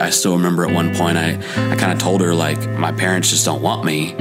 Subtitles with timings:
[0.00, 1.34] I still remember at one point I,
[1.70, 4.14] I kind of told her, like, my parents just don't want me.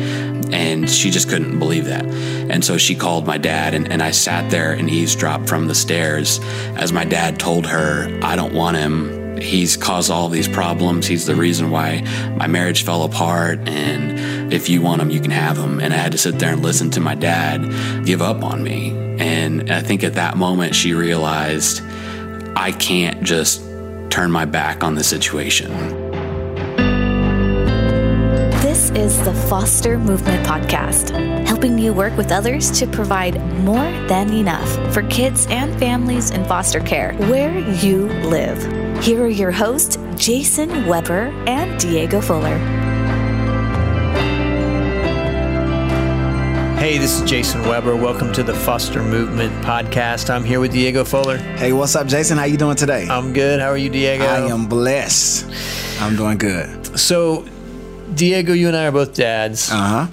[0.51, 2.05] And she just couldn't believe that.
[2.05, 5.75] And so she called my dad, and, and I sat there and eavesdropped from the
[5.75, 6.39] stairs
[6.75, 9.37] as my dad told her, I don't want him.
[9.37, 11.07] He's caused all these problems.
[11.07, 12.01] He's the reason why
[12.35, 13.59] my marriage fell apart.
[13.69, 15.79] And if you want him, you can have him.
[15.79, 18.91] And I had to sit there and listen to my dad give up on me.
[19.19, 21.81] And I think at that moment, she realized
[22.55, 23.61] I can't just
[24.09, 25.71] turn my back on the situation.
[28.61, 31.09] This is the Foster Movement Podcast,
[31.47, 36.43] helping you work with others to provide more than enough for kids and families in
[36.45, 38.61] foster care where you live.
[39.03, 42.78] Here are your hosts, Jason Weber and Diego Fuller.
[46.79, 47.93] Hey, this is Jason Weber.
[47.95, 50.29] Welcome to the Foster Movement Podcast.
[50.29, 51.35] I'm here with Diego Fuller.
[51.37, 52.37] Hey, what's up, Jason?
[52.37, 53.05] How you doing today?
[53.09, 53.59] I'm good.
[53.59, 54.23] How are you, Diego?
[54.23, 55.45] I am blessed.
[56.01, 56.97] I'm doing good.
[56.97, 57.45] So,
[58.15, 60.07] Diego, you and I are both dads, Uh huh.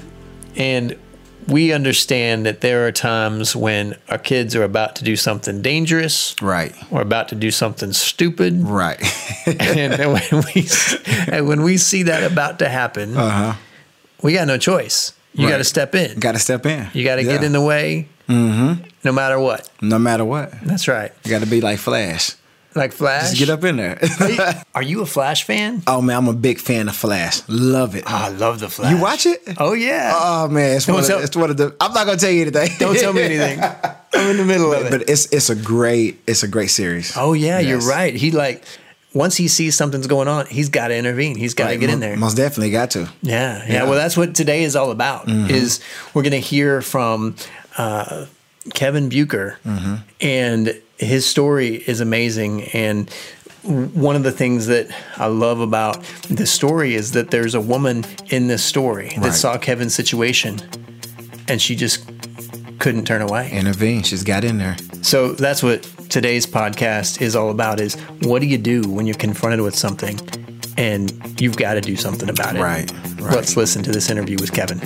[0.57, 0.99] and
[1.47, 6.35] we understand that there are times when our kids are about to do something dangerous
[6.43, 6.75] Right.
[6.91, 8.61] or about to do something stupid.
[8.65, 9.01] Right.
[9.47, 10.69] and when we
[11.29, 13.55] and when we see that about to happen, uh huh.
[14.21, 15.13] we got no choice.
[15.37, 15.53] You Right.
[15.53, 16.19] got to step in.
[16.19, 16.89] Got to step in.
[16.95, 18.83] you got to get in the way, Mm-hmm.
[19.05, 19.69] no matter what.
[19.81, 21.13] No matter what, That's right.
[21.25, 22.33] you got to be like Flash.
[22.75, 23.31] Like Flash.
[23.31, 23.99] Just get up in there.
[24.21, 24.39] Are you,
[24.75, 25.83] are you a Flash fan?
[25.87, 27.41] oh man, I'm a big fan of Flash.
[27.49, 28.05] Love it.
[28.07, 28.93] I love the Flash.
[28.93, 29.41] you watch it?
[29.59, 30.13] Oh yeah.
[30.15, 31.75] Oh man, it's one, of, tell- it's one of the.
[31.81, 32.71] I'm not gonna tell you anything.
[32.79, 33.61] Don't tell me anything.
[34.15, 34.91] I'm in the middle of it.
[34.91, 37.17] but it's it's a great it's a great series.
[37.17, 38.15] oh yeah, you're right.
[38.15, 38.63] He like
[39.15, 41.37] once he sees something's going on, he's got to intervene.
[41.37, 42.17] He's got to Right, get in there.
[42.17, 43.01] Most definitely got to.
[43.01, 43.79] yeah, yeah, Yeah.
[43.81, 43.89] Mm-hmm.
[43.91, 45.29] Well, that's what today is all about.
[45.29, 45.81] Is
[46.13, 47.37] we're going to hear from
[47.79, 48.27] uh,
[48.75, 49.95] Kevin Bueker, Mm-hmm.
[50.21, 52.65] and his story is amazing.
[52.75, 53.11] And
[53.63, 58.05] one of the things that I love about this story is that there's a woman
[58.27, 59.33] in this story that Right.
[59.35, 60.61] saw Kevin's situation,
[61.49, 62.05] and she just
[62.79, 63.51] couldn't turn away.
[63.51, 64.03] Intervene.
[64.03, 64.77] She's got in there.
[65.03, 65.85] So that's what
[66.17, 70.19] today's podcast is all about is what do you do when you're confronted with something
[70.79, 72.63] and you've got to do something about it.
[72.63, 72.91] Right,
[73.21, 73.35] right.
[73.35, 74.81] Let's listen to this interview with Kevin.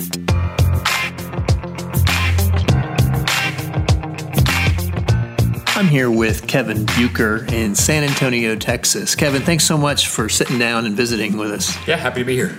[5.77, 9.15] I'm here with Kevin Bueker in San Antonio, Texas.
[9.15, 11.87] Kevin, thanks so much for sitting down and visiting with us.
[11.87, 12.57] Yeah, happy to be here.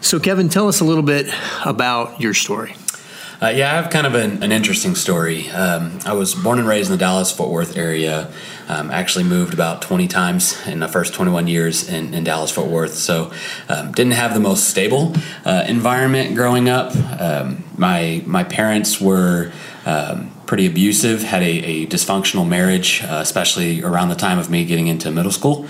[0.00, 1.32] So, Kevin, tell us a little bit
[1.64, 2.74] about your story.
[3.42, 5.50] Uh, yeah, I have kind of an, an interesting story.
[5.50, 8.30] Um, I was born and raised in the Dallas Fort Worth area.
[8.68, 12.68] Um, actually moved about 20 times in the first 21 years in, in Dallas Fort
[12.68, 12.94] Worth.
[12.94, 13.32] So
[13.68, 15.12] um, didn't have the most stable
[15.44, 16.94] uh, environment growing up.
[17.20, 19.50] Um, my my parents were.
[19.84, 24.66] Um, pretty abusive, had a, a dysfunctional marriage, uh, especially around the time of me
[24.66, 25.66] getting into middle school.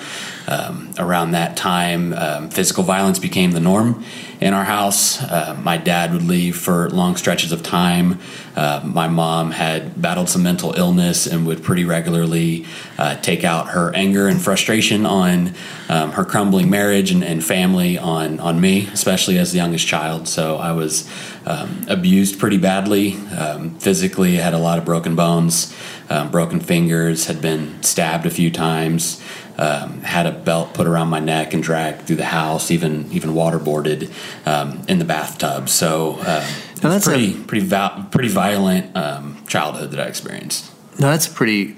[0.48, 4.04] Um, around that time, um, physical violence became the norm
[4.42, 5.22] in our house.
[5.22, 8.18] Uh, my dad would leave for long stretches of time.
[8.56, 12.66] Uh, my mom had battled some mental illness and would pretty regularly
[12.98, 15.54] uh, take out her anger and frustration on
[15.88, 20.26] um, her crumbling marriage and, and family on, on me, especially as the youngest child.
[20.26, 21.08] So I was
[21.46, 23.14] um, abused pretty badly.
[23.36, 25.74] Um, physically, I had a lot of broken bones,
[26.10, 29.22] um, broken fingers, had been stabbed a few times,
[29.58, 33.30] um, had a belt put around my neck and dragged through the house, even even
[33.30, 34.10] waterboarded
[34.46, 35.68] um, in the bathtub.
[35.68, 36.46] So uh,
[36.82, 40.70] was that's a- pretty pretty vi- pretty violent um, childhood that I experienced.
[40.98, 41.76] Now that's a pretty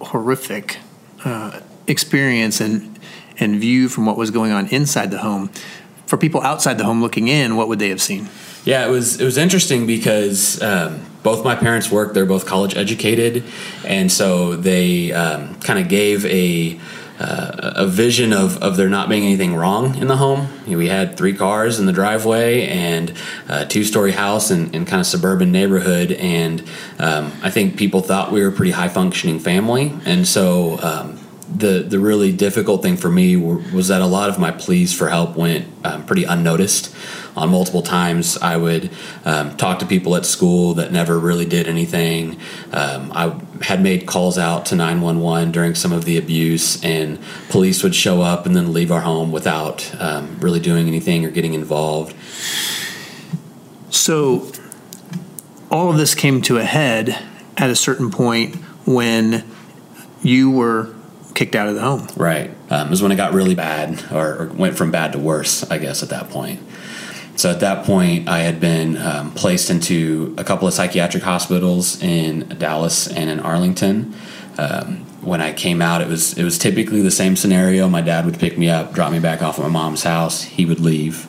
[0.00, 0.78] horrific
[1.24, 2.98] uh, experience and
[3.38, 5.50] and view from what was going on inside the home.
[6.06, 8.28] For people outside the home looking in, what would they have seen?
[8.64, 12.76] Yeah, it was it was interesting because um, both my parents worked; they're both college
[12.76, 13.44] educated,
[13.84, 16.78] and so they um, kind of gave a
[17.20, 20.48] uh, a vision of, of there not being anything wrong in the home.
[20.64, 23.12] You know, we had three cars in the driveway and
[23.46, 26.62] a two story house in, in kind of suburban neighborhood, and
[26.98, 30.80] um, I think people thought we were a pretty high functioning family, and so.
[30.80, 31.18] Um,
[31.54, 34.96] the the really difficult thing for me were, was that a lot of my pleas
[34.96, 36.94] for help went um, pretty unnoticed.
[37.36, 38.90] On multiple times, I would
[39.24, 42.38] um, talk to people at school that never really did anything.
[42.72, 47.82] Um, I had made calls out to 911 during some of the abuse, and police
[47.84, 51.54] would show up and then leave our home without um, really doing anything or getting
[51.54, 52.16] involved.
[53.90, 54.50] So,
[55.70, 57.16] all of this came to a head
[57.56, 58.56] at a certain point
[58.86, 59.44] when
[60.22, 60.94] you were
[61.40, 62.06] kicked out of the home.
[62.18, 62.50] Right.
[62.68, 65.78] Um, was when it got really bad, or, or went from bad to worse, I
[65.78, 66.60] guess, at that point.
[67.36, 72.02] So at that point, I had been um, placed into a couple of psychiatric hospitals
[72.02, 74.14] in Dallas and in Arlington.
[74.60, 77.88] um, when I came out, it was it was typically the same scenario.
[77.88, 80.42] My dad would pick me up, drop me back off at my mom's house.
[80.42, 81.26] He would leave,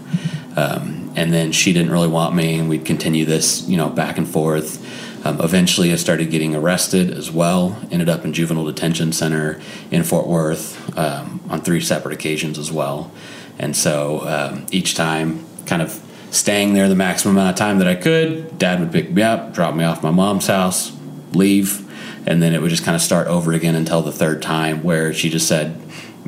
[0.57, 4.17] um, and then she didn't really want me, and we'd continue this, you know, back
[4.17, 4.79] and forth.
[5.23, 7.79] Um, eventually, I started getting arrested as well.
[7.91, 12.71] Ended up in juvenile detention center in Fort Worth um, on three separate occasions as
[12.71, 13.11] well.
[13.59, 16.01] And so um, each time, kind of
[16.31, 18.57] staying there the maximum amount of time that I could.
[18.57, 20.91] Dad would pick me up, drop me off my mom's house,
[21.33, 21.87] leave,
[22.25, 25.13] and then it would just kind of start over again until the third time where
[25.13, 25.79] she just said,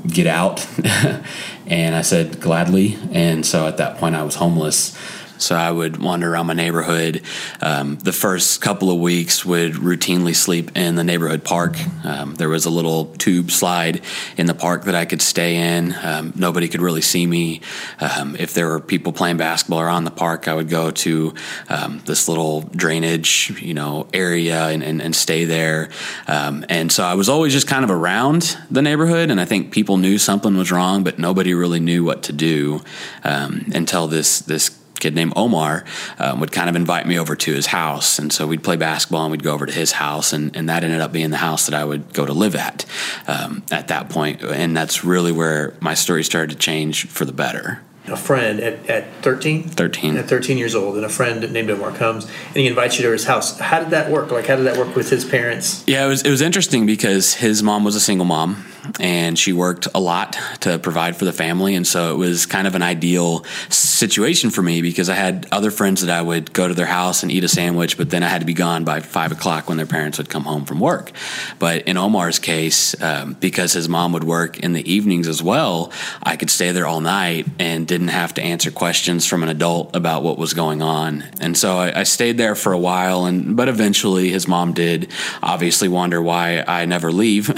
[0.06, 0.68] "Get out,"
[1.68, 2.98] and I said gladly.
[3.12, 4.96] And so at that point, I was homeless
[5.44, 7.22] so I would wander around my neighborhood.
[7.62, 11.76] Um, the first couple of weeks would routinely sleep in the neighborhood park.
[12.06, 14.02] Um, there was a little tube slide
[14.38, 15.94] in the park that I could stay in.
[16.02, 17.62] Um, nobody could really see me.
[18.00, 21.34] Um, if there were people playing basketball around the park, I would go to
[21.70, 25.90] um, this little drainage, you know, area and, and, and stay there.
[26.28, 29.74] Um, and so I was always just kind of around the neighborhood, and I think
[29.74, 32.82] people knew something was wrong, but nobody really knew what to do
[33.24, 34.70] until this this
[35.04, 35.84] kid named Omar
[36.18, 38.20] um, would kind of invite me over to his house.
[38.20, 40.34] And so we'd play basketball and we'd go over to his house.
[40.34, 42.86] And, and that ended up being the house that I would go to live at
[43.28, 44.42] um, at that point.
[44.42, 48.90] And that's really where my story started to change for the better a friend at,
[48.90, 52.68] at 13 13 at 13 years old and a friend named omar comes and he
[52.68, 53.58] invites you to his house.
[53.60, 54.32] How did that work?
[54.32, 55.84] Like how did that work with his parents?
[55.88, 58.66] Yeah it was, it was interesting because his mom was a single mom
[59.00, 62.68] and she worked a lot to provide for the family and so it was kind
[62.68, 66.68] of an ideal situation for me because i had other friends that i would go
[66.68, 69.00] to their house and eat a sandwich but then i had to be gone by
[69.00, 71.12] five o'clock when their parents would come home from work.
[71.60, 75.92] But in omar's case um, because his mom would work in the evenings as well
[76.22, 79.96] i could stay there all night and didn't have to answer questions from an adult
[79.96, 81.24] about what was going on.
[81.40, 85.12] And so I, I, stayed there for a while, and but eventually his mom did
[85.44, 87.52] obviously wonder why I never leave,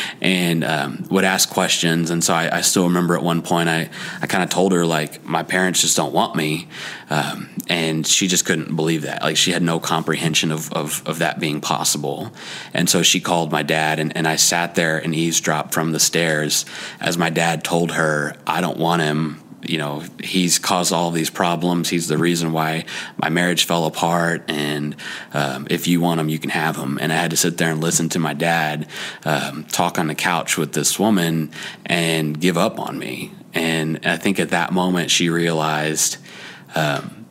[0.20, 2.10] and um, would ask questions.
[2.10, 3.88] And so I, I, still remember at one point I
[4.20, 6.66] I kind of told her like my parents just don't want me,
[7.08, 9.22] um, and she just couldn't believe that.
[9.22, 12.32] Like she had no comprehension of of, of that being possible.
[12.74, 16.00] And so she called my dad, and, and I sat there and eavesdropped from the
[16.00, 16.64] stairs
[16.98, 21.30] as my dad told her I don't want him you know he's caused all these
[21.30, 21.88] problems.
[21.88, 22.84] He's the reason why
[23.16, 24.44] my marriage fell apart.
[24.48, 24.96] And
[25.32, 26.98] um, if you want him you can have him.
[27.00, 28.86] And i had to sit there and listen to my dad
[29.24, 31.50] um, talk on the couch with this woman
[31.86, 33.32] and give up on me.
[33.54, 36.16] And i think at that moment she realized
[36.74, 37.26] um,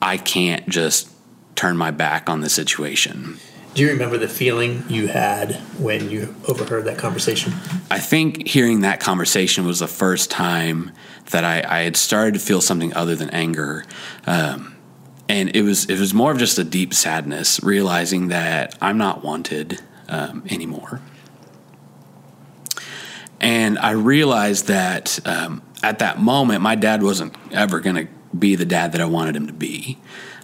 [0.00, 1.10] i can't just
[1.54, 3.38] turn my back on the situation.
[3.74, 7.54] Do you remember the feeling you had when you overheard that conversation?
[7.90, 10.90] I think hearing that conversation was the first time
[11.32, 13.84] that I, I had started to feel something other than anger.
[14.26, 14.76] Um,
[15.28, 19.24] and it was it was more of just a deep sadness, realizing that I'm not
[19.24, 21.00] wanted um, anymore.
[23.40, 28.08] And I realized that um, at that moment, my dad wasn't ever going to
[28.38, 29.98] be the dad that I wanted him to be.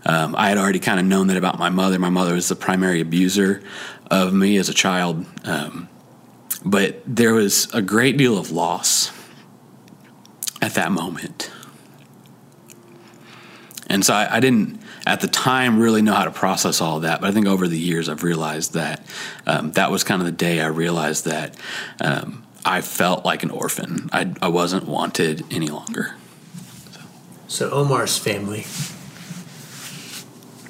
[0.05, 1.99] Um, I had already kind of known that about my mother.
[1.99, 3.63] My mother was the primary abuser
[4.11, 5.27] of me as a child.
[5.45, 5.89] Um,
[6.65, 9.13] but there was a great deal of loss
[10.61, 11.51] at that moment.
[13.89, 17.03] And so I, I, didn't, at the time, really know how to process all of
[17.03, 17.21] that.
[17.21, 19.05] But I think over the years, I've realized that
[19.47, 21.57] um, that was kind of the day I realized that
[22.01, 24.11] um, I felt like an orphan.
[24.13, 26.17] I, I wasn't wanted any longer.
[26.91, 27.01] So.
[27.49, 28.67] so Omar's family,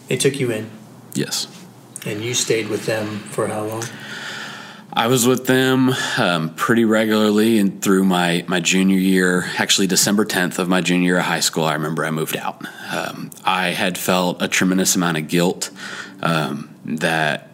[0.08, 0.70] they took you in.
[1.14, 1.48] Yes.
[2.06, 3.82] And you stayed with them for how long?
[4.92, 10.24] I was with them um, pretty regularly and through my, my junior year, actually December
[10.24, 12.64] 10th of my junior year of high school, I remember I moved out.
[12.90, 15.70] Um, I had felt a tremendous amount of guilt
[16.22, 17.50] um, that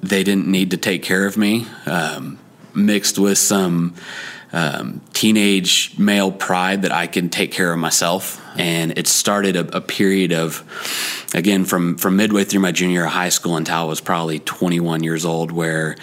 [0.00, 2.38] they didn't need to take care of me, um,
[2.74, 3.94] mixed with some
[4.52, 8.44] um, teenage male pride that I can take care of myself.
[8.58, 10.64] And it started a, a, period of,
[11.34, 15.24] again, from, from midway through my junior high school until I was probably 21 years
[15.24, 15.96] old, where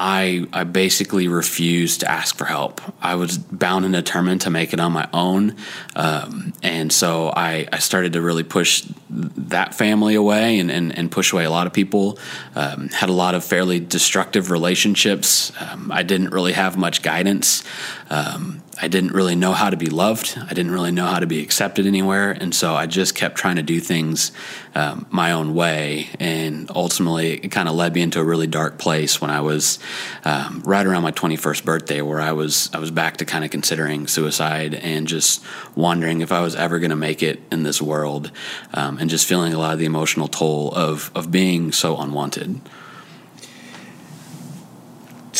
[0.00, 2.80] I, I basically refused to ask for help.
[3.02, 5.56] I was bound and determined to make it on my own.
[5.96, 11.10] Um, and so I, I started to really push that family away and, and, and
[11.10, 12.16] push away a lot of people.
[12.54, 15.50] Um, had a lot of fairly destructive relationships.
[15.60, 17.64] Um, I didn't really have much guidance.
[18.10, 20.38] Um, I didn't really know how to be loved.
[20.40, 22.30] I didn't really know how to be accepted anywhere.
[22.30, 24.30] And so I just kept trying to do things
[24.74, 26.08] um, my own way.
[26.20, 29.78] And ultimately, it kind of led me into a really dark place when I was
[30.24, 33.50] um, right around my 21st birthday, where I was, I was back to kind of
[33.50, 37.82] considering suicide and just wondering if I was ever going to make it in this
[37.82, 38.30] world
[38.74, 42.60] um, and just feeling a lot of the emotional toll of, of being so unwanted.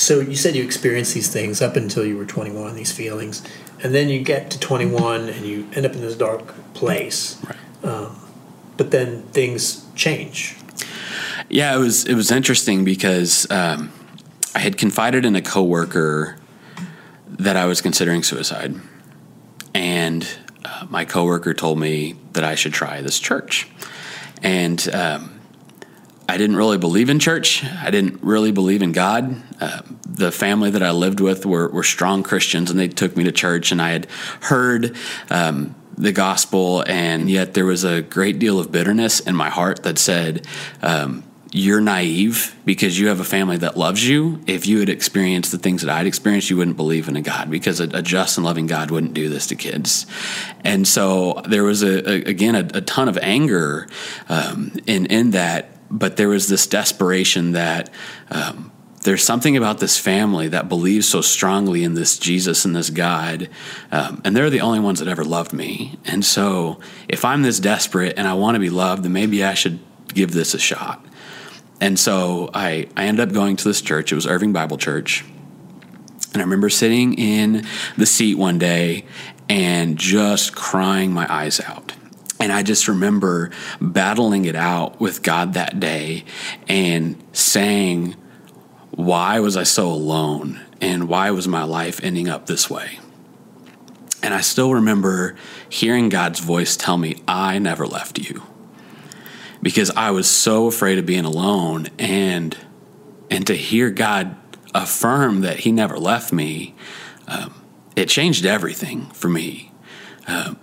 [0.08, 3.42] So you said you experienced these things up until you were 21, these feelings,
[3.82, 7.38] and then you get to 21 and you end up in this dark place.
[7.44, 7.92] Right.
[7.92, 8.18] Um,
[8.78, 10.56] but then things change.
[11.50, 13.92] Yeah, it was it was interesting because um,
[14.54, 16.38] I had confided in a coworker
[17.28, 18.76] that I was considering suicide,
[19.74, 20.26] and
[20.64, 23.68] uh, my coworker told me that I should try this church,
[24.42, 25.37] and um,
[26.28, 27.64] I didn't really believe in church.
[27.64, 29.42] I didn't really believe in God.
[29.60, 33.24] Uh, the family that I lived with were, were strong Christians, and they took me
[33.24, 34.06] to church, and I had
[34.42, 34.96] heard.
[35.30, 39.82] Um, the gospel, and yet there was a great deal of bitterness in my heart
[39.82, 40.46] that said,
[40.80, 44.40] um, you're naive because you have a family that loves you.
[44.46, 47.50] If you had experienced the things that I'd experienced, you wouldn't believe in a God
[47.50, 50.06] because a, a just and loving God wouldn't do this to kids.
[50.62, 53.88] And so there was a, a again a, a, ton of anger
[54.28, 57.90] um, in in that, but there was this desperation that.
[58.30, 62.90] Um, there's something about this family that believes so strongly in this Jesus and this
[62.90, 63.48] God,
[63.92, 65.98] um, and they're the only ones that ever loved me.
[66.04, 69.54] And so, if I'm this desperate and I want to be loved, then maybe I
[69.54, 69.78] should
[70.12, 71.06] give this a shot.
[71.80, 74.12] And so I, I ended up going to this church.
[74.12, 75.24] It was Irving Bible Church.
[76.32, 77.66] And I remember sitting in
[77.96, 79.04] the seat one day
[79.48, 81.94] and just crying my eyes out.
[82.40, 86.24] And I just remember battling it out with God that day
[86.68, 88.14] and saying,
[88.90, 90.60] Why was I so alone?
[90.80, 93.00] And why was my life ending up this way?
[94.22, 95.36] And I still remember
[95.68, 98.42] hearing God's voice tell me, I never left you
[99.62, 102.56] because I was so afraid of being alone and
[103.30, 104.36] and to hear God
[104.74, 106.74] affirm that He never left me,
[107.26, 107.54] um,
[107.94, 109.72] it changed everything for me.
[110.26, 110.54] Uh,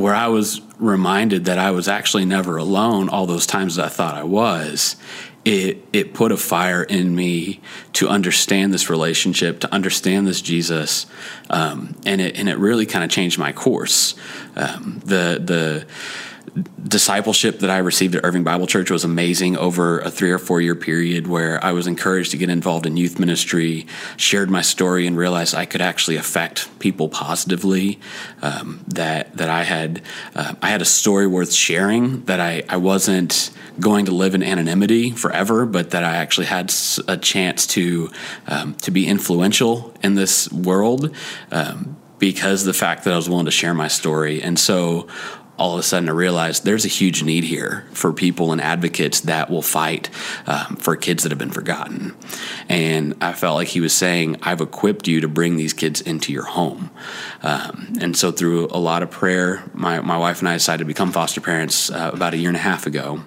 [0.00, 3.88] where I was reminded that I was actually never alone all those times that I
[3.88, 4.96] thought I was,
[5.44, 7.60] it it put a fire in me
[7.94, 11.06] to understand this relationship, to understand this Jesus,
[11.48, 14.14] um, and it and it really kind of changed my course.
[14.56, 15.86] Um, the the
[16.82, 20.60] discipleship that I received at Irving Bible Church was amazing over a three or four
[20.60, 23.86] year period where I was encouraged to get involved in youth ministry,
[24.16, 28.00] shared my story, and realized I could actually affect people positively.
[28.42, 30.02] Um, that that I had
[30.34, 32.24] uh, I had a story worth sharing.
[32.24, 33.50] That I I wasn't
[33.80, 36.72] going to live in anonymity forever, but that I actually had
[37.06, 38.10] a chance to
[38.46, 41.14] um, to be influential in this world.
[41.50, 44.42] Um, because the fact that I was willing to share my story.
[44.42, 45.06] And so
[45.58, 49.20] all of a sudden I realized there's a huge need here for people and advocates
[49.20, 50.08] that will fight
[50.46, 52.14] um, for kids that have been forgotten.
[52.68, 56.32] And I felt like he was saying, I've equipped you to bring these kids into
[56.32, 56.90] your home.
[57.42, 60.84] Um, and so, through a lot of prayer, my, my wife and I decided to
[60.84, 63.24] become foster parents uh, about a year and a half ago.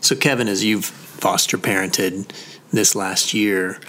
[0.00, 2.30] So, Kevin, as you've foster parented
[2.72, 3.80] this last year,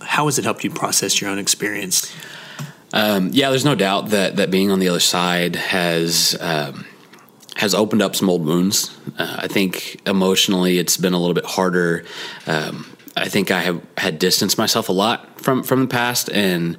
[0.00, 2.12] how has it helped you process your own experience?
[2.92, 6.86] Um, yeah, there's no doubt that that being on the other side has um,
[7.56, 8.96] has opened up some old wounds.
[9.18, 12.04] Uh, I think emotionally, it's been a little bit harder.
[12.46, 16.78] Um, I think I have had distanced myself a lot from from the past, and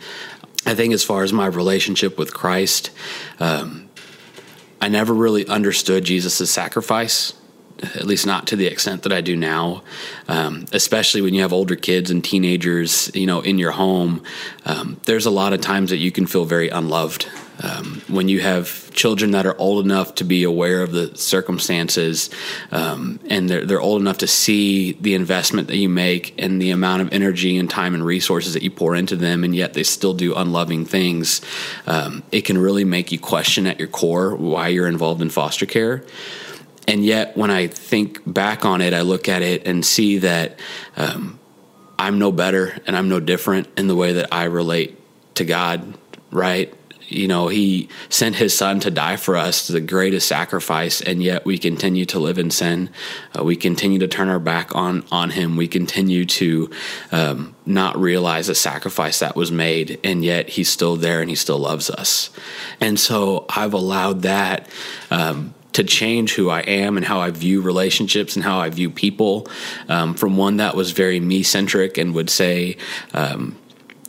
[0.65, 2.91] I think as far as my relationship with Christ,
[3.39, 3.89] um,
[4.81, 7.33] I never really understood Jesus' sacrifice
[7.83, 9.83] at least not to the extent that I do now.
[10.27, 14.23] Um, especially when you have older kids and teenagers, you know, in your home.
[14.65, 17.27] Um, there's a lot of times that you can feel very unloved.
[17.61, 22.29] Um, when you have children that are old enough to be aware of the circumstances
[22.71, 26.71] um, and they're, they're old enough to see the investment that you make and the
[26.71, 29.83] amount of energy and time and resources that you pour into them, and yet they
[29.83, 31.41] still do unloving things,
[31.85, 35.65] um, it can really make you question at your core why you're involved in foster
[35.65, 36.03] care.
[36.89, 40.57] And yet, when I think back on it, I look at it and see that
[40.97, 41.39] um,
[41.99, 44.99] I'm no better and I'm no different in the way that I relate
[45.35, 45.95] to God,
[46.31, 46.73] right?
[47.07, 51.45] You know, He sent His Son to die for us, the greatest sacrifice, and yet
[51.45, 52.89] we continue to live in sin.
[53.37, 55.57] Uh, we continue to turn our back on on Him.
[55.57, 56.71] We continue to
[57.11, 61.35] um, not realize the sacrifice that was made, and yet He's still there and He
[61.35, 62.31] still loves us.
[62.81, 64.67] And so I've allowed that.
[65.11, 68.89] Um, to change who I am and how I view relationships and how I view
[68.89, 69.47] people.
[69.87, 72.75] Um, from one that was very me centric and would say,
[73.13, 73.57] um,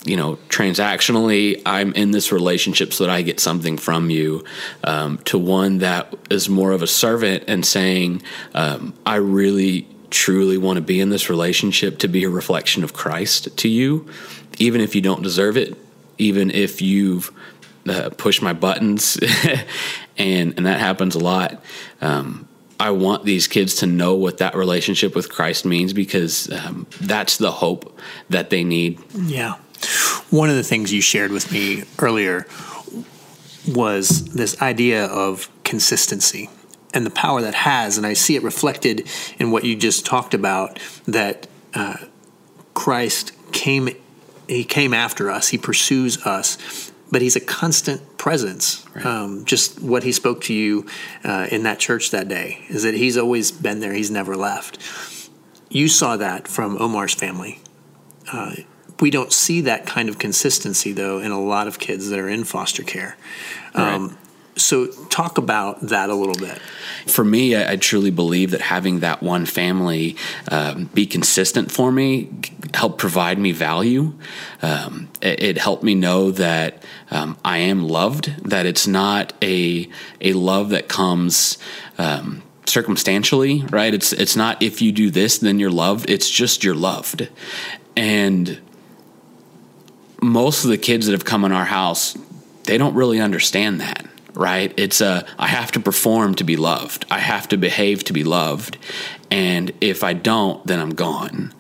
[0.05, 4.43] you know, transactionally, I'm in this relationship so that I get something from you,
[4.83, 8.23] um, to one that is more of a servant and saying,
[8.53, 12.95] um, I really truly want to be in this relationship to be a reflection of
[12.95, 14.11] Christ to you,
[14.59, 15.79] even if you don't deserve it,
[16.19, 17.31] even if you've
[17.89, 19.19] uh, push my buttons,
[20.19, 21.63] and and that happens a lot.
[22.01, 22.49] Um,
[22.81, 27.37] I want these kids to know what that relationship with Christ means because um, that's
[27.37, 27.99] the hope
[28.31, 28.99] that they need.
[29.15, 29.57] Yeah.
[30.31, 32.47] One of the things you shared with me earlier
[33.69, 36.49] was this idea of consistency
[36.95, 37.99] and the power that has.
[37.99, 39.07] And I see it reflected
[39.39, 41.97] in what you just talked about that uh,
[42.75, 43.91] Christ came,
[44.49, 48.85] he came after us, he pursues us, but he's a constant presence.
[48.95, 49.05] Right.
[49.05, 50.87] Um, just what he spoke to you
[51.25, 54.79] uh, in that church that day is that he's always been there, he's never left.
[55.69, 57.61] You saw that from Omar's family.
[58.33, 58.55] Uh,
[59.01, 62.29] we don't see that kind of consistency though in a lot of kids that are
[62.29, 63.17] in foster care.
[63.75, 64.17] Um, right.
[64.61, 66.59] So, talk about that a little bit.
[67.07, 70.17] For me, I, I truly believe that having that one family
[70.49, 72.31] um, be consistent for me
[72.75, 74.13] helped provide me value.
[74.63, 78.49] Um, it, it, helped me know that um, I am loved.
[78.49, 79.89] That it's not a
[80.21, 81.59] a love that comes
[81.99, 83.93] um, circumstantially, right?
[83.93, 86.09] It's it's not if you do this then you're loved.
[86.09, 87.29] It's just you're loved,
[87.97, 88.61] and
[90.23, 92.17] most of the kids that have come in our house,
[92.65, 94.07] they don't really understand that,
[94.41, 94.73] right?
[94.79, 97.05] It's a I have to perform to be loved.
[97.11, 98.79] I have to behave to be loved.
[99.31, 101.53] And if I don't, then I'm gone.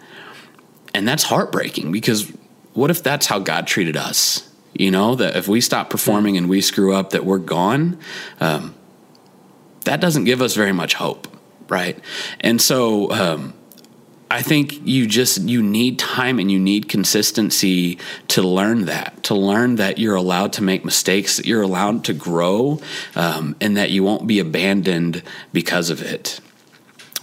[0.94, 2.32] And that's heartbreaking because
[2.72, 4.50] what if that's how God treated us?
[4.72, 7.98] You know, that if we stop performing and we screw up, that we're gone.
[8.40, 8.74] Um,
[9.84, 11.28] that doesn't give us very much hope,
[11.68, 11.98] right?
[12.40, 13.52] And so, um,
[14.30, 19.34] I think you just you need time and you need consistency to learn that to
[19.34, 22.80] learn that you're allowed to make mistakes that you're allowed to grow
[23.16, 26.40] um, and that you won't be abandoned because of it.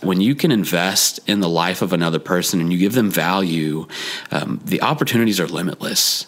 [0.02, 3.88] When you can invest in the life of another person and you give them value
[4.30, 6.28] um, the opportunities are limitless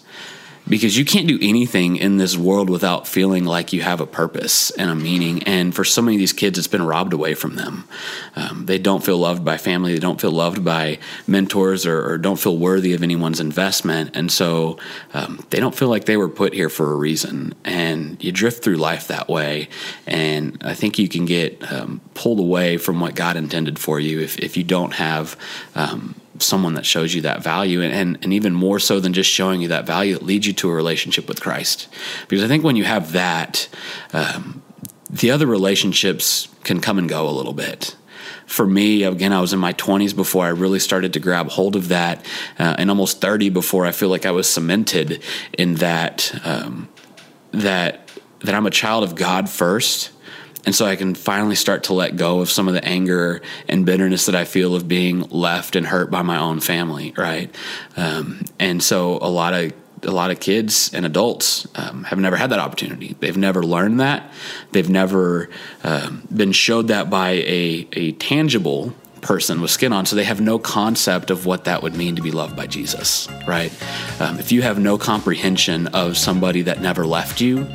[0.69, 4.69] because you can't do anything in this world without feeling like you have a purpose
[4.71, 5.43] and a meaning.
[5.43, 7.87] And for so many of these kids, it's been robbed away from them.
[8.35, 12.17] Um, they don't feel loved by family, they don't feel loved by mentors, or, or
[12.17, 14.15] don't feel worthy of anyone's investment.
[14.15, 14.77] And so
[15.13, 17.55] um, they don't feel like they were put here for a reason.
[17.65, 19.69] And you drift through life that way.
[20.05, 24.19] And I think you can get um, pulled away from what God intended for you
[24.19, 25.35] if, if you don't have
[25.75, 29.29] um, someone that shows you that value and, and, and even more so than just
[29.29, 31.87] showing you that value it leads you to a relationship with christ.
[32.27, 33.67] Because i think when you have that
[34.13, 34.61] um,
[35.09, 37.95] the other relationships can come and go a little bit.
[38.45, 41.75] For me again i was in my 20s before i really started to grab hold
[41.75, 42.25] of that
[42.57, 45.23] uh, and almost 30 before i feel like i was cemented
[45.57, 46.89] in that um,
[47.51, 48.09] that
[48.41, 50.11] that i'm a child of god first
[50.65, 53.85] and so I can finally start to let go of some of the anger and
[53.85, 57.53] bitterness that I feel of being left and hurt by my own family, right?
[57.95, 62.37] Um, and so a lot of a lot of kids and adults um, have never
[62.37, 63.17] had that opportunity.
[63.19, 64.31] They've never learned that.
[64.71, 65.49] They've never
[65.83, 70.39] um, been showed that by a, a tangible person with skin on, so they have
[70.39, 73.73] no concept of what that would mean to be loved by Jesus, right?
[74.21, 77.67] Um, if you have no comprehension of somebody that never left you,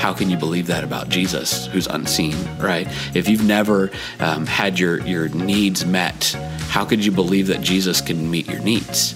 [0.00, 2.88] how can you believe that about Jesus, who's unseen, right?
[3.14, 6.36] If you've never um, had your your needs met,
[6.68, 9.14] how could you believe that Jesus can meet your needs?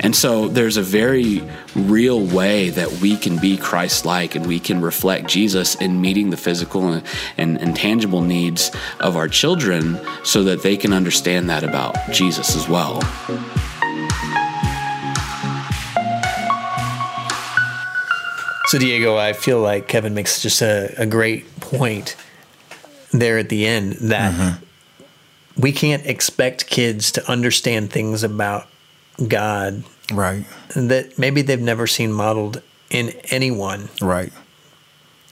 [0.00, 1.42] And so there's a very
[1.76, 6.36] real way that we can be Christ-like and we can reflect Jesus in meeting the
[6.36, 7.06] physical and,
[7.38, 8.70] and, and tangible needs
[9.00, 13.00] of our children, so that they can understand that about Jesus as well.
[18.74, 22.16] So, Diego, I feel like Kevin makes just a, a great point
[23.12, 25.60] there at the end that mm-hmm.
[25.60, 28.66] we can't expect kids to understand things about
[29.28, 29.84] God.
[30.12, 30.44] Right.
[30.74, 33.90] That maybe they've never seen modeled in anyone.
[34.02, 34.32] Right.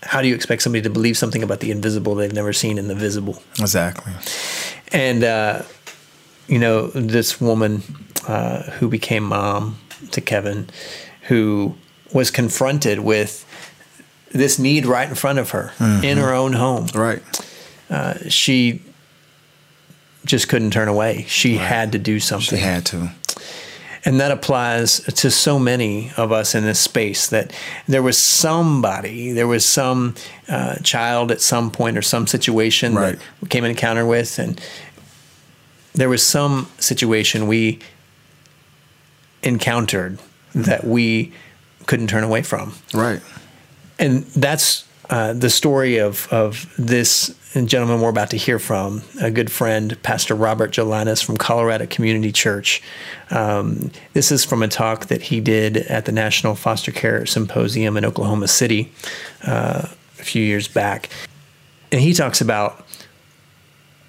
[0.05, 2.87] How do you expect somebody to believe something about the invisible they've never seen in
[2.87, 3.43] the visible?
[3.59, 4.13] Exactly.
[4.93, 5.63] And, uh,
[6.47, 7.83] you know, this woman
[8.29, 9.81] uh, who became mom
[10.13, 10.71] to Kevin,
[11.23, 11.75] who
[12.13, 13.47] was confronted with
[14.31, 16.05] this need right in front of her mm-hmm.
[16.05, 16.87] in her own home.
[16.95, 17.23] Right.
[17.91, 18.83] Uh, she
[20.25, 21.25] just couldn't turn away.
[21.29, 21.67] She right.
[21.67, 22.59] had to do something.
[22.59, 23.11] She had to.
[24.05, 27.53] And that applies to so many of us in this space that
[27.87, 30.17] there was somebody, there was some
[30.49, 33.17] uh, child at some point or some situation right.
[33.17, 34.61] that we came in encounter with, and
[35.95, 37.79] there was some situation we
[39.45, 40.19] encountered
[40.55, 41.33] that we
[41.87, 42.73] couldn't turn away from.
[42.95, 43.21] Right.
[43.99, 49.31] And that's uh, the story of, of this gentleman we're about to hear from, a
[49.31, 52.83] good friend, Pastor Robert Gelinas from Colorado Community Church.
[53.31, 57.97] Um, this is from a talk that he did at the National Foster Care Symposium
[57.97, 58.91] in Oklahoma City
[59.43, 59.87] uh,
[60.19, 61.11] a few years back.
[61.91, 62.87] And he talks about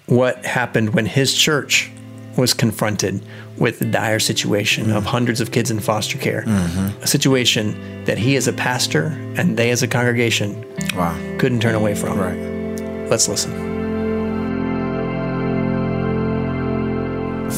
[0.06, 1.90] what happened when his church
[2.36, 3.24] was confronted
[3.58, 5.06] with the dire situation of mm.
[5.06, 6.42] hundreds of kids in foster care.
[6.42, 7.02] Mm-hmm.
[7.02, 11.18] A situation that he as a pastor and they as a congregation Wow.
[11.38, 12.18] couldn't turn away from.
[12.18, 13.08] Right.
[13.08, 13.52] Let's listen.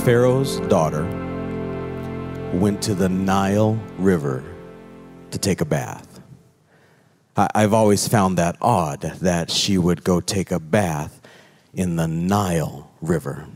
[0.05, 1.05] Pharaoh's daughter
[2.53, 4.45] went to the Nile River
[5.31, 6.21] to take a bath.
[7.37, 11.21] I've always found that odd that she would go take a bath
[11.75, 13.47] in the Nile River.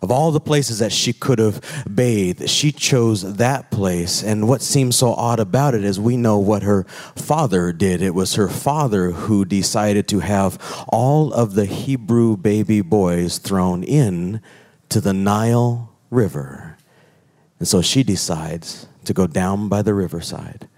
[0.00, 1.60] Of all the places that she could have
[1.92, 4.22] bathed, she chose that place.
[4.22, 6.84] And what seems so odd about it is we know what her
[7.16, 8.00] father did.
[8.00, 10.58] It was her father who decided to have
[10.88, 14.40] all of the Hebrew baby boys thrown in
[14.88, 16.76] to the Nile River.
[17.58, 20.68] And so she decides to go down by the riverside.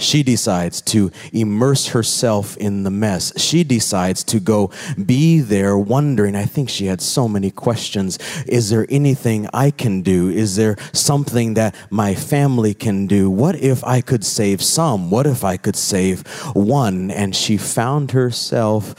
[0.00, 3.32] She decides to immerse herself in the mess.
[3.36, 4.70] She decides to go
[5.04, 6.36] be there wondering.
[6.36, 8.16] I think she had so many questions.
[8.46, 10.28] Is there anything I can do?
[10.28, 13.28] Is there something that my family can do?
[13.28, 15.10] What if I could save some?
[15.10, 17.10] What if I could save one?
[17.10, 18.94] And she found herself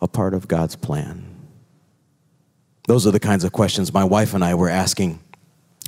[0.00, 1.26] a part of God's plan.
[2.88, 5.20] Those are the kinds of questions my wife and I were asking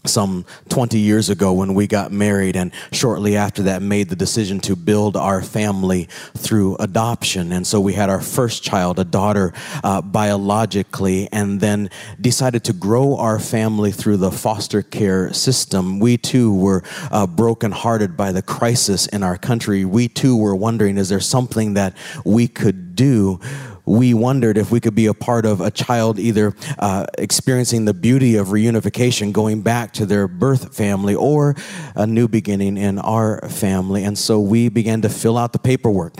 [0.06, 4.60] some 20 years ago when we got married and shortly after that made the decision
[4.60, 7.52] to build our family through adoption.
[7.52, 11.90] And so we had our first child a daughter uh, biologically and then
[12.20, 15.98] decided to grow our family through the foster care system.
[16.00, 19.84] We too were uh, brokenhearted by the crisis in our country.
[19.84, 23.40] We too were wondering is there something that we could do
[23.86, 27.94] we wondered if we could be a part of a child either uh, experiencing the
[27.94, 31.54] beauty of reunification, going back to their birth family, or
[31.94, 34.04] a new beginning in our family.
[34.04, 36.14] And so we began to fill out the paperwork.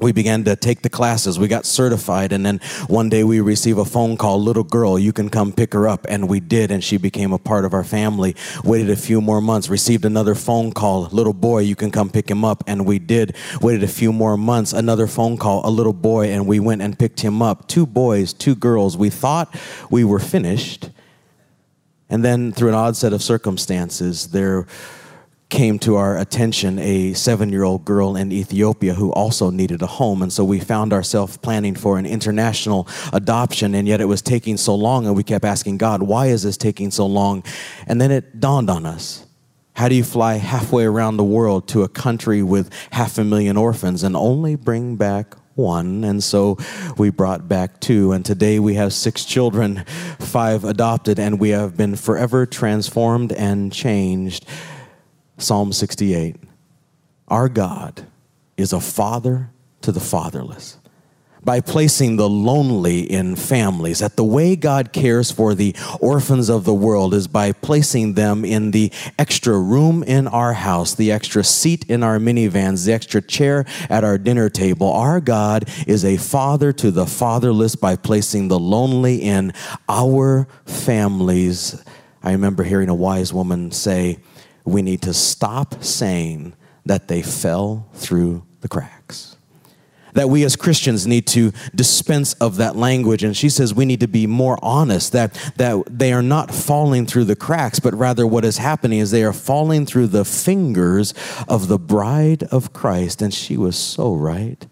[0.00, 1.38] We began to take the classes.
[1.38, 2.32] We got certified.
[2.32, 5.72] And then one day we receive a phone call, little girl, you can come pick
[5.72, 6.06] her up.
[6.08, 6.70] And we did.
[6.70, 8.36] And she became a part of our family.
[8.64, 12.30] Waited a few more months, received another phone call, little boy, you can come pick
[12.30, 12.62] him up.
[12.66, 13.34] And we did.
[13.62, 16.28] Waited a few more months, another phone call, a little boy.
[16.28, 17.68] And we went and picked him up.
[17.68, 18.96] Two boys, two girls.
[18.96, 19.54] We thought
[19.90, 20.90] we were finished.
[22.08, 24.66] And then through an odd set of circumstances, there
[25.48, 29.86] came to our attention a seven year old girl in Ethiopia who also needed a
[29.86, 30.22] home.
[30.22, 34.56] And so we found ourselves planning for an international adoption, and yet it was taking
[34.56, 37.44] so long, and we kept asking God, why is this taking so long?
[37.86, 39.24] And then it dawned on us.
[39.74, 43.56] How do you fly halfway around the world to a country with half a million
[43.56, 46.02] orphans and only bring back one?
[46.02, 46.56] And so
[46.96, 48.12] we brought back two.
[48.12, 49.84] And today we have six children,
[50.18, 54.46] five adopted, and we have been forever transformed and changed.
[55.38, 56.36] Psalm 68.
[57.28, 58.06] Our God
[58.56, 59.50] is a father
[59.82, 60.78] to the fatherless.
[61.42, 66.64] By placing the lonely in families, that the way God cares for the orphans of
[66.64, 71.44] the world is by placing them in the extra room in our house, the extra
[71.44, 74.90] seat in our minivans, the extra chair at our dinner table.
[74.90, 79.52] Our God is a father to the fatherless by placing the lonely in
[79.88, 81.80] our families.
[82.24, 84.18] I remember hearing a wise woman say,
[84.66, 89.36] we need to stop saying that they fell through the cracks.
[90.14, 93.22] That we as Christians need to dispense of that language.
[93.22, 97.06] And she says we need to be more honest that, that they are not falling
[97.06, 101.12] through the cracks, but rather what is happening is they are falling through the fingers
[101.46, 103.20] of the bride of Christ.
[103.20, 104.66] And she was so right.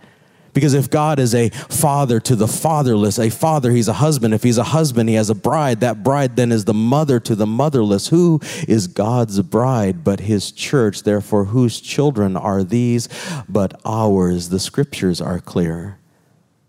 [0.54, 4.32] Because if God is a father to the fatherless, a father, he's a husband.
[4.32, 5.80] If he's a husband, he has a bride.
[5.80, 8.08] That bride then is the mother to the motherless.
[8.08, 11.02] Who is God's bride but his church?
[11.02, 13.08] Therefore, whose children are these
[13.48, 14.48] but ours?
[14.48, 15.98] The scriptures are clear.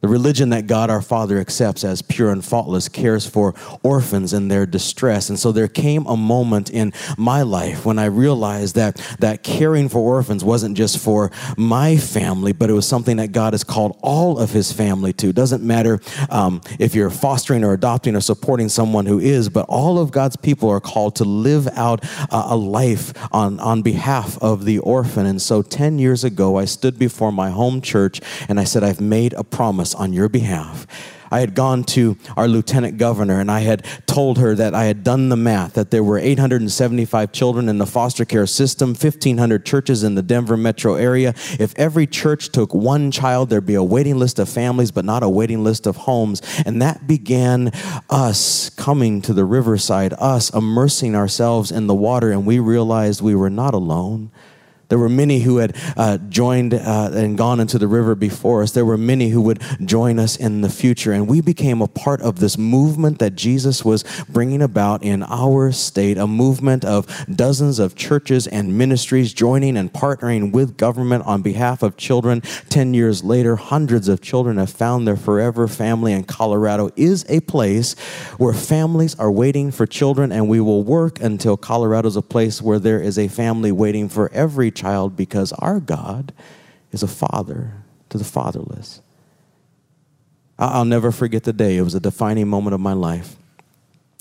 [0.05, 4.49] The religion that God our Father accepts as pure and faultless cares for orphans in
[4.49, 5.29] their distress.
[5.29, 9.89] And so there came a moment in my life when I realized that, that caring
[9.89, 13.97] for orphans wasn't just for my family, but it was something that God has called
[14.03, 15.29] all of his family to.
[15.29, 19.65] It Doesn't matter um, if you're fostering or adopting or supporting someone who is, but
[19.67, 24.37] all of God's people are called to live out uh, a life on, on behalf
[24.37, 25.25] of the orphan.
[25.25, 29.01] And so 10 years ago, I stood before my home church and I said, I've
[29.01, 30.85] made a promise on your behalf.
[31.31, 35.03] I had gone to our lieutenant governor and I had told her that I had
[35.03, 40.03] done the math, that there were 875 children in the foster care system, 1,500 churches
[40.03, 41.33] in the Denver metro area.
[41.59, 45.23] If every church took one child, there'd be a waiting list of families, but not
[45.23, 46.41] a waiting list of homes.
[46.65, 47.71] And that began
[48.09, 53.35] us coming to the riverside, us immersing ourselves in the water, and we realized we
[53.35, 54.31] were not alone
[54.89, 58.71] There were many who had uh, joined uh, and gone into the river before us.
[58.71, 61.11] There were many who would join us in the future.
[61.11, 65.71] And we became a part of this movement that Jesus was bringing about in our
[65.71, 71.41] state a movement of dozens of churches and ministries joining and partnering with government on
[71.41, 72.41] behalf of children.
[72.69, 77.39] Ten years later, hundreds of children have found their forever family, and Colorado is a
[77.41, 77.93] place
[78.37, 82.61] where families are waiting for children, and we will work until Colorado is a place
[82.61, 84.84] where there is a family waiting for every child
[85.15, 86.33] because our God
[86.91, 87.73] is a father
[88.09, 89.01] to the fatherless.
[90.57, 91.77] I'll never forget the day.
[91.77, 93.35] It was a defining moment of my life.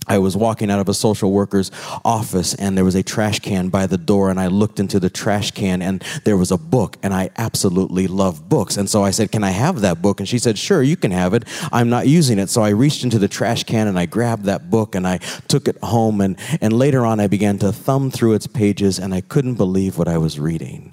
[0.07, 1.71] I was walking out of a social worker's
[2.05, 5.11] office and there was a trash can by the door and I looked into the
[5.11, 8.77] trash can and there was a book and I absolutely love books.
[8.77, 11.11] And so I said, "Can I have that book?" And she said, "Sure, you can
[11.11, 11.45] have it.
[11.73, 14.71] I'm not using it." So I reached into the trash can and I grabbed that
[14.71, 18.35] book and I took it home and and later on I began to thumb through
[18.35, 20.93] its pages and I couldn't believe what I was reading.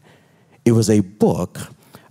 [0.66, 1.60] It was a book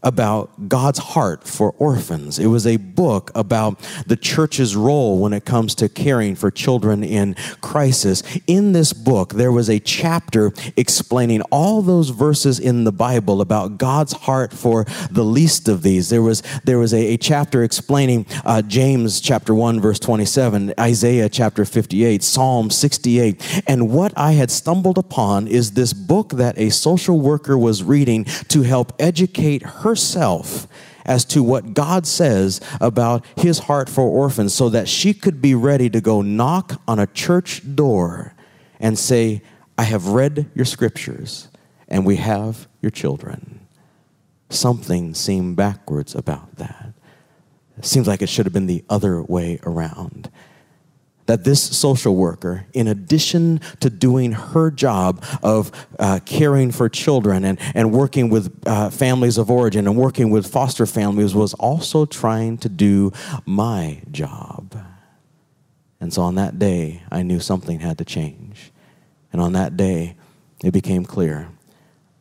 [0.02, 2.38] about God's heart for orphans.
[2.38, 7.04] It was a book about the church's role when it comes to caring for children
[7.04, 8.22] in crisis.
[8.46, 13.78] In this book, there was a chapter explaining all those verses in the Bible about
[13.78, 16.08] God's heart for the least of these.
[16.08, 21.28] There was there was a, a chapter explaining uh, James chapter 1 verse 27, Isaiah
[21.28, 23.64] chapter 58, Psalm 68.
[23.66, 28.24] And what I had stumbled upon is this book that a social worker was reading
[28.24, 30.68] to help educate her herself
[31.05, 35.55] as to what God says about his heart for orphans so that she could be
[35.57, 38.35] ready to go knock on a church door
[38.79, 39.42] and say,
[39.76, 41.48] I have read your scriptures
[41.88, 43.66] and we have your children.
[44.48, 46.92] Something seemed backwards about that.
[47.76, 50.31] It seems like it should have been the other way around
[51.26, 57.44] that this social worker, in addition to doing her job of uh, caring for children
[57.44, 62.04] and, and working with uh, families of origin and working with foster families, was also
[62.04, 63.12] trying to do
[63.46, 64.76] my job.
[66.00, 68.72] And so on that day, I knew something had to change.
[69.33, 70.16] And on that day,
[70.64, 71.48] it became clear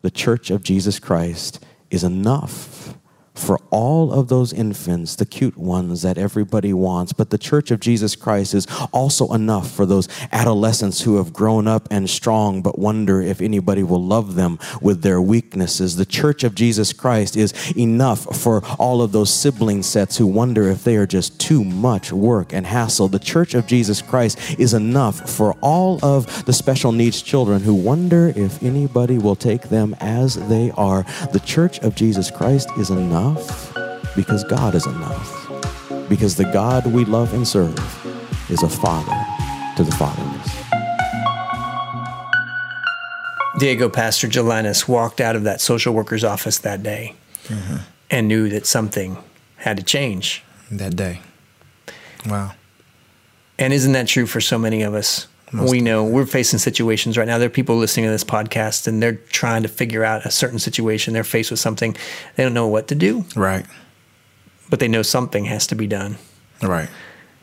[0.02, 2.96] the church of Jesus Christ is enough
[3.40, 7.14] for all of those infants, the cute ones that everybody wants.
[7.14, 11.68] But the Church of Jesus Christ is also enough for those adolescents who have grown
[11.68, 15.96] up and strong but wonder if anybody will love them with their weaknesses.
[15.96, 20.70] The Church of Jesus Christ is enough for all of those sibling sets who wonder
[20.70, 23.08] if they are just too much work and hassle.
[23.08, 27.74] The Church of Jesus Christ is enough for all of the special needs children who
[27.74, 31.04] wonder if anybody will take them as they are.
[31.32, 36.10] The Church of Jesus Christ is enough enough because God is enough.
[36.10, 37.78] Because the God we love and serve
[38.50, 39.16] is a father
[39.76, 40.56] to the fatherless.
[43.60, 47.16] Diego Pastor Gelinas walked out of that social worker's office that day
[47.46, 47.78] mm-hmm.
[48.10, 49.18] and knew that something
[49.58, 50.44] had to change.
[50.72, 51.20] That day.
[52.26, 52.54] Wow.
[53.58, 55.28] And isn't that true for so many of us?
[55.52, 57.38] Most we know we're facing situations right now.
[57.38, 60.60] There are people listening to this podcast and they're trying to figure out a certain
[60.60, 61.14] situation.
[61.14, 61.96] They're faced with something.
[62.36, 63.26] They don't know what to do.
[63.36, 63.66] Right.
[64.70, 66.18] But they know something has to be done.
[66.62, 66.90] Right.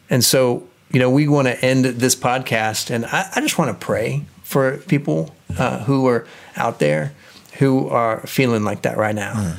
[0.09, 3.79] And so, you know, we want to end this podcast and I, I just want
[3.79, 7.12] to pray for people uh, who are out there
[7.59, 9.33] who are feeling like that right now.
[9.33, 9.57] Mm.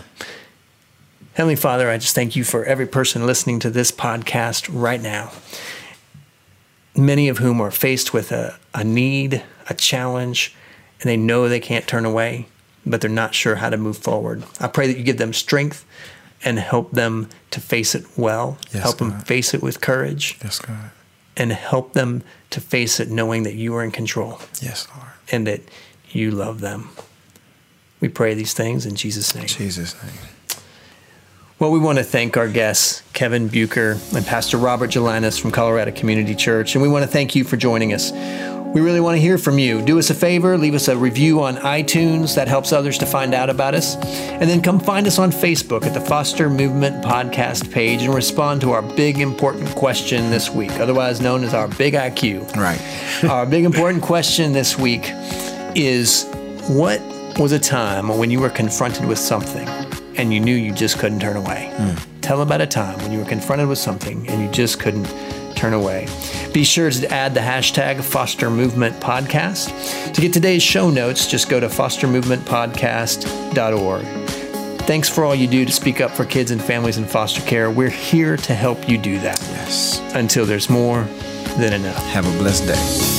[1.33, 5.31] Heavenly Father, I just thank you for every person listening to this podcast right now
[6.97, 10.55] many of whom are faced with a, a need, a challenge,
[10.99, 12.47] and they know they can't turn away,
[12.85, 14.43] but they're not sure how to move forward.
[14.59, 15.85] I pray that you give them strength
[16.43, 19.11] and help them to face it well, yes, help God.
[19.11, 20.37] them face it with courage.
[20.43, 20.91] Yes, God.
[21.35, 24.39] And help them to face it knowing that you are in control.
[24.59, 25.09] Yes, Lord.
[25.31, 25.61] And that
[26.09, 26.89] you love them.
[27.99, 29.45] We pray these things in Jesus' name.
[29.47, 30.13] Jesus' name.
[31.59, 35.91] Well, we want to thank our guests, Kevin Bueker and Pastor Robert Gelinas from Colorado
[35.91, 38.11] Community Church, and we want to thank you for joining us.
[38.75, 39.81] We really want to hear from you.
[39.81, 42.35] Do us a favor, leave us a review on iTunes.
[42.35, 43.95] That helps others to find out about us.
[43.95, 48.61] And then come find us on Facebook at the Foster Movement Podcast page and respond
[48.61, 52.55] to our big important question this week, otherwise known as our Big IQ.
[52.55, 52.79] Right.
[53.31, 55.05] our big important question this week
[55.75, 56.29] is
[56.67, 57.01] What
[57.39, 59.86] was a time when you were confronted with something
[60.17, 61.71] and you knew you just couldn't turn away.
[61.75, 62.05] Mm.
[62.21, 65.05] Tell about a time when you were confronted with something and you just couldn't
[65.55, 66.07] turn away.
[66.53, 70.13] Be sure to add the hashtag Foster Movement Podcast.
[70.13, 74.05] To get today's show notes, just go to fostermovementpodcast.org.
[74.81, 77.69] Thanks for all you do to speak up for kids and families in foster care.
[77.69, 79.37] We're here to help you do that.
[79.51, 79.99] Yes.
[80.15, 81.03] Until there's more
[81.57, 82.01] than enough.
[82.07, 83.17] Have a blessed day.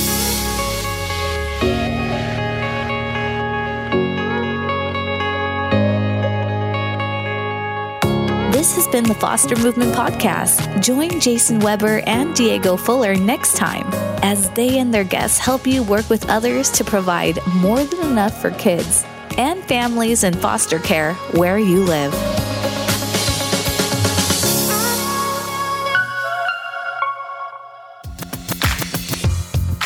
[8.59, 10.83] This has been the Foster Movement Podcast.
[10.83, 13.85] Join Jason Weber and Diego Fuller next time
[14.21, 18.41] as they and their guests help you work with others to provide more than enough
[18.41, 19.05] for kids
[19.37, 22.13] and families in foster care where you live.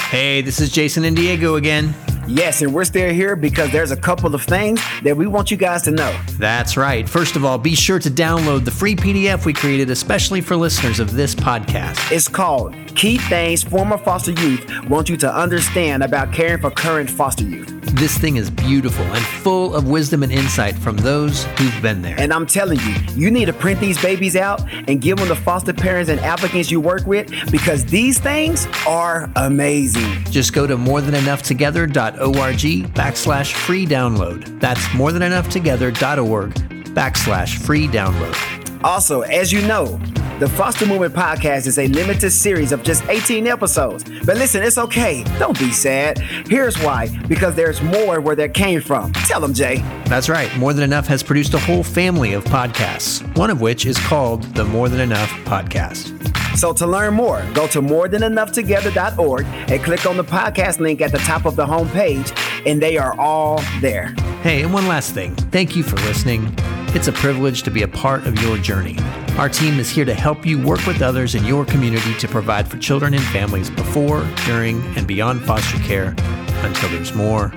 [0.09, 1.93] Hey, this is Jason and Diego again.
[2.27, 5.57] Yes, and we're still here because there's a couple of things that we want you
[5.57, 6.17] guys to know.
[6.37, 7.07] That's right.
[7.07, 10.99] First of all, be sure to download the free PDF we created especially for listeners
[10.99, 12.11] of this podcast.
[12.11, 17.09] It's called Key Things Former Foster Youth Want You to Understand About Caring for Current
[17.09, 17.72] Foster Youth.
[17.93, 22.19] This thing is beautiful and full of wisdom and insight from those who've been there.
[22.19, 25.35] And I'm telling you, you need to print these babies out and give them to
[25.35, 30.23] foster parents and applicants you work with because these things are amazing.
[30.31, 34.59] Just go to morethanenoughtogether.org backslash free download.
[34.59, 36.53] That's morethanenoughtogether.org
[36.95, 38.83] backslash free download.
[38.83, 39.99] Also, as you know,
[40.39, 44.03] the Foster Movement Podcast is a limited series of just 18 episodes.
[44.25, 45.23] But listen, it's okay.
[45.37, 46.17] Don't be sad.
[46.47, 49.13] Here's why because there's more where that came from.
[49.13, 49.77] Tell them, Jay.
[50.05, 50.53] That's right.
[50.57, 54.43] More Than Enough has produced a whole family of podcasts, one of which is called
[54.55, 56.19] the More Than Enough Podcast.
[56.57, 61.17] So to learn more, go to morethanenoughtogether.org and click on the podcast link at the
[61.19, 64.13] top of the homepage, and they are all there.
[64.41, 65.35] Hey, and one last thing.
[65.35, 66.53] Thank you for listening.
[66.95, 68.97] It's a privilege to be a part of your journey.
[69.37, 72.67] Our team is here to help you work with others in your community to provide
[72.67, 76.13] for children and families before, during, and beyond foster care
[76.61, 77.47] until there's more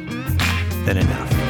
[0.87, 1.46] than enough.